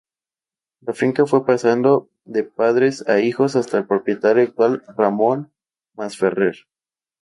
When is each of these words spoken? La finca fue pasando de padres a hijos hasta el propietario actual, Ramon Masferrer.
La 0.79 0.93
finca 0.95 1.27
fue 1.27 1.45
pasando 1.45 2.09
de 2.25 2.43
padres 2.43 3.07
a 3.07 3.19
hijos 3.19 3.55
hasta 3.55 3.77
el 3.77 3.85
propietario 3.85 4.41
actual, 4.41 4.83
Ramon 4.97 5.53
Masferrer. 5.93 6.55